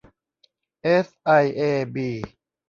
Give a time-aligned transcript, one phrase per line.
[0.83, 2.09] เอสไอเอสบี